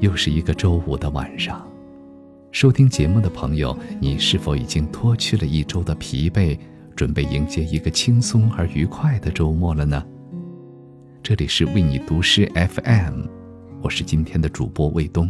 [0.00, 1.66] 又是一个周五的晚上，
[2.52, 6.56] 收听节目的朋友，你是否已经脱去了一周的疲惫，
[6.94, 10.04] 准备迎接一个轻松而愉快的周末了呢？
[11.20, 13.24] 这里是为你读诗 FM，
[13.82, 15.28] 我是今天的主播卫东。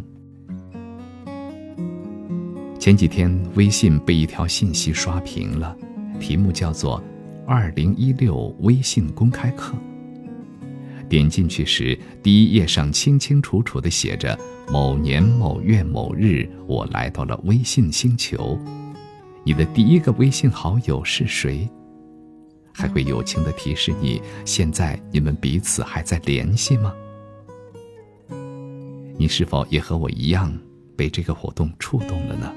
[2.79, 5.75] 前几天微信被一条信息刷屏了，
[6.21, 7.03] 题目叫做
[7.49, 9.75] “二零一六微信公开课”。
[11.09, 14.39] 点进去时，第一页上清清楚楚地写着
[14.71, 18.59] ：“某年某月某日，我来到了微信星球。
[19.43, 21.69] 你的第一个微信好友是谁？”
[22.75, 26.93] 还会友情地提示你：“现在你们彼此还在联系吗？”
[29.17, 30.57] 你是否也和我一样
[30.95, 32.53] 被这个活动触动了呢？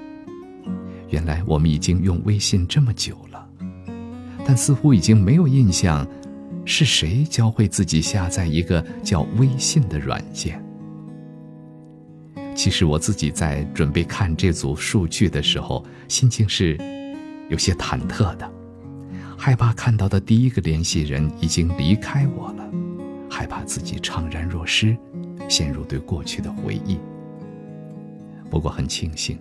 [1.09, 3.47] 原来我们已经用微信这么久了，
[4.45, 6.05] 但似乎已经没有印象。
[6.65, 10.63] 是谁教会自己下载一个叫微信的软件？
[12.53, 16.77] 其实我自己在准备看这组数据的时候，心情是
[17.49, 18.49] 有些忐忑的，
[19.38, 22.71] 害怕看到的第一个联系人已经离开我了，
[23.30, 24.95] 害怕自己怅然若失，
[25.49, 26.99] 陷入对过去的回忆。
[28.49, 29.39] 不过很庆幸，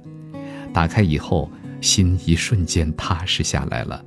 [0.72, 4.04] 打开以后，心一瞬间踏实下来了。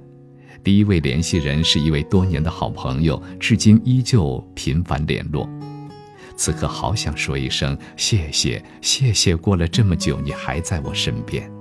[0.64, 5.48] 第一位联系人是一位多年的好朋友，至今依旧频繁联络。
[6.38, 9.36] 此刻好想说一声谢谢，谢谢！
[9.36, 11.52] 过了这么久，你还在我身边。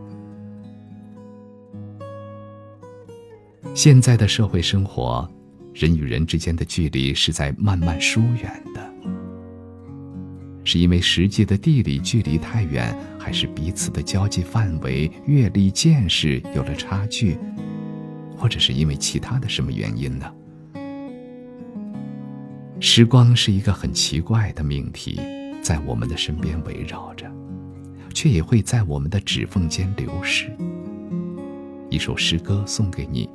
[3.75, 5.29] 现在的社会生活，
[5.75, 8.93] 人与人之间的距离是在慢慢疏远的，
[10.63, 17.37] 是因为实际的地理距离太远，还是彼此的交际范围、阅历、见识有了差距？
[18.43, 20.27] 或者是因为其他的什么原因呢？
[22.81, 25.21] 时光是一个很奇怪的命题，
[25.63, 27.31] 在我们的身边围绕着，
[28.13, 30.51] 却也会在我们的指缝间流逝。
[31.89, 33.31] 一首诗歌送给你，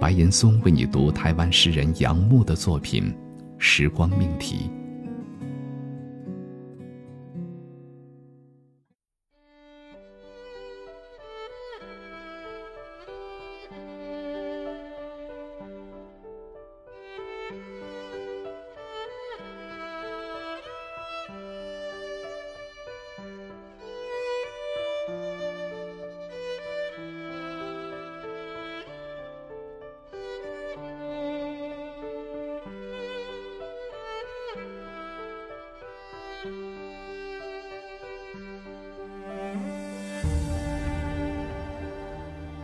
[0.00, 3.12] 白岩松为你读台湾诗人杨牧的作品
[3.58, 4.70] 《时光命题》。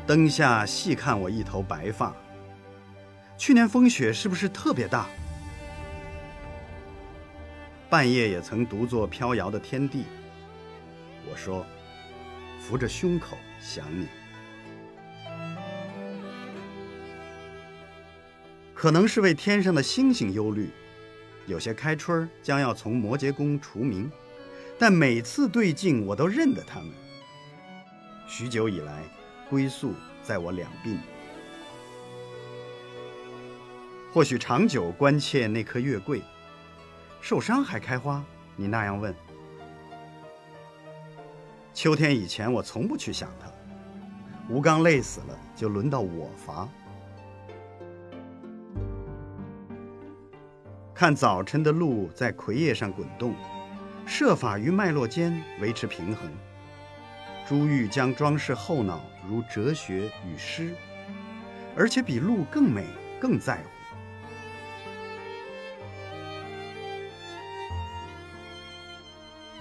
[0.07, 2.15] 灯下细看我一头白发，
[3.37, 5.09] 去年风雪是不是特别大？
[7.91, 10.05] 半夜也曾独坐飘摇的天地。
[11.29, 11.67] 我说，
[12.61, 14.07] 扶着胸口想你。
[18.73, 20.71] 可能是为天上的星星忧虑，
[21.47, 24.09] 有些开春将要从摩羯宫除名，
[24.79, 26.91] 但每次对镜我都认得他们。
[28.29, 29.03] 许久以来。
[29.49, 30.99] 归宿在我两鬓，
[34.13, 36.21] 或许长久关切那棵月桂，
[37.21, 38.25] 受伤还开花，
[38.57, 39.15] 你那样问。
[41.73, 43.49] 秋天以前，我从不去想它。
[44.49, 46.69] 吴刚累死了，就轮到我伐。
[50.95, 53.35] 看早晨的露在葵叶上滚动，
[54.07, 56.31] 设法于脉络间维持平衡。
[57.49, 60.75] 珠玉将装饰后脑如哲学与诗，
[61.77, 62.85] 而且比鹿更美
[63.21, 63.69] 更在乎。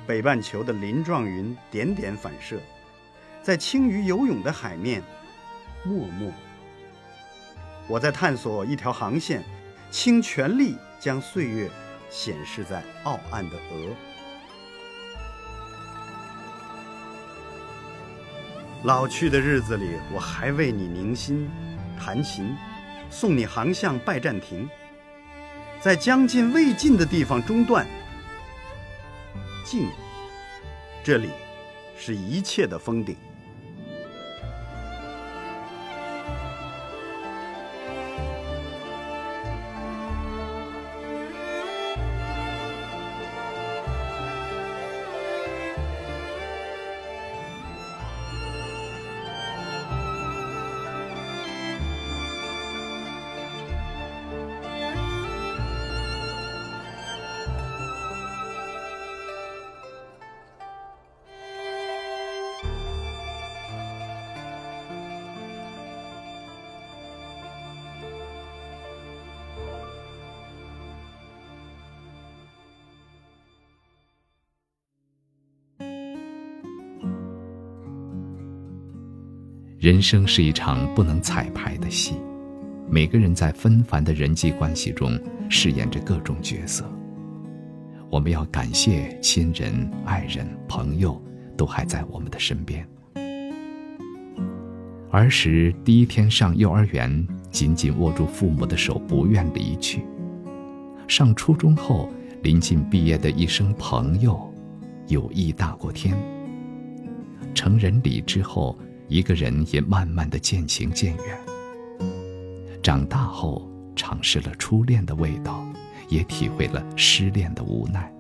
[0.08, 2.60] 北半球的鳞状云点点反射，
[3.44, 5.04] 在轻鱼游泳的海面，
[5.84, 6.32] 默默。
[7.88, 9.44] 我在探索一条航线，
[9.92, 11.70] 倾全力将岁月
[12.10, 14.15] 显示在傲岸的鹅。
[18.86, 21.50] 老去的日子里，我还为你凝心
[22.00, 22.56] 弹琴，
[23.10, 24.70] 送你航向拜占庭，
[25.82, 27.84] 在将近未尽的地方中断。
[29.66, 29.90] 静，
[31.04, 31.32] 这里
[31.98, 33.18] 是一切的峰顶。
[79.78, 82.16] 人生是一场不能彩排的戏，
[82.90, 85.20] 每个人在纷繁的人际关系中
[85.50, 86.90] 饰演着各种角色。
[88.10, 91.22] 我们要感谢亲人、爱人、朋友，
[91.58, 92.88] 都还在我们的身边。
[95.12, 100.00] 儿时第一天上幼儿园，紧紧握住父母的手，不愿离去；
[101.06, 102.10] 上初中后，
[102.44, 104.54] 临近毕业的一声朋友，
[105.10, 106.18] 友谊大过天。
[107.54, 108.78] 成人礼之后，
[109.08, 111.40] 一个人也慢慢的渐行渐远。
[112.82, 115.66] 长大后，尝试了初恋的味道。
[116.08, 118.14] 也体会了失恋的无奈。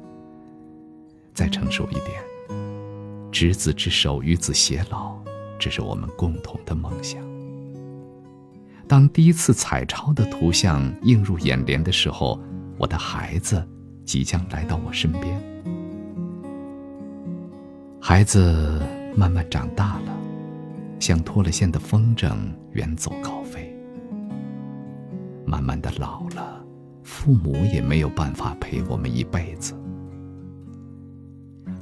[1.35, 5.15] 再成熟一点，执子之手，与子偕老，
[5.59, 7.21] 这是我们共同的梦想。
[8.88, 12.39] 当第一次彩超的图像映入眼帘的时候，
[12.75, 13.63] 我的孩子
[14.03, 15.39] 即将来到我身边。
[18.01, 18.81] 孩子
[19.15, 20.17] 慢慢长大了，
[21.00, 22.36] 像脱了线的风筝，
[22.71, 23.75] 远走高飞。
[25.45, 26.63] 慢慢的老了。
[27.03, 29.75] 父母也没有办法陪我们一辈子。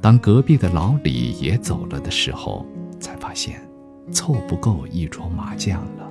[0.02, 2.66] 当隔壁的老李也走了的时候，
[3.00, 3.66] 才发现
[4.12, 6.10] 凑不够一桌麻将了。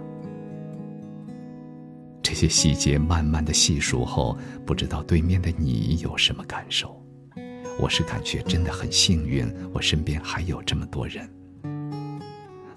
[2.24, 4.36] 这些细节慢慢的细数后，
[4.66, 7.00] 不知道对面的你有什么感受？
[7.80, 11.30] 我是感觉真的很幸运，我身边还有这么多人。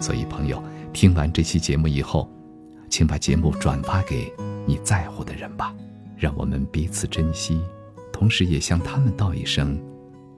[0.00, 0.62] 所以朋友，
[0.93, 2.31] 听完这期节目以后，
[2.88, 4.32] 请把节目转发给
[4.66, 5.75] 你在乎的人吧。
[6.16, 7.60] 让我们彼此珍惜，
[8.12, 9.78] 同时也向他们道一声：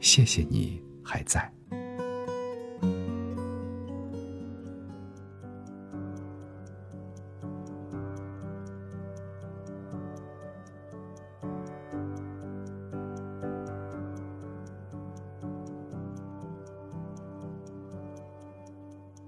[0.00, 1.57] 谢谢你还在。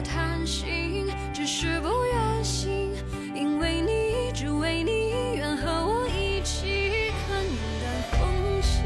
[0.00, 2.94] 贪心，只是不愿醒，
[3.34, 5.36] 因为你，只为你。
[5.36, 8.18] 愿和我一起看云淡风
[8.62, 8.78] 轻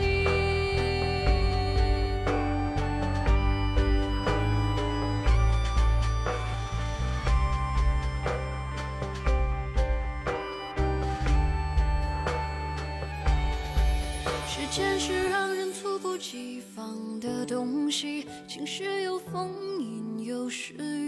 [14.46, 21.02] 时间是让人猝不及防的东西，晴时有风，阴有时雨，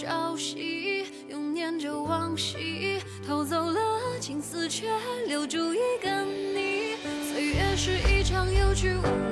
[0.00, 3.78] 朝夕，又念着往昔，偷走了
[4.18, 4.88] 青丝，却
[5.26, 6.96] 留住一个你。
[7.30, 9.29] 岁月是一场有去无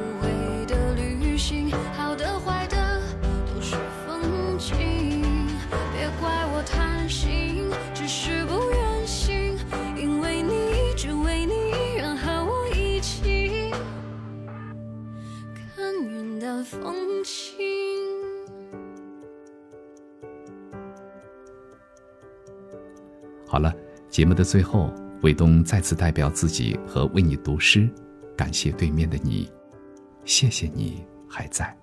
[23.50, 23.74] 好了，
[24.10, 27.88] 节目的最后，卫东再次代表自己和为你读诗，
[28.36, 29.50] 感谢对面的你，
[30.26, 31.74] 谢谢你还在。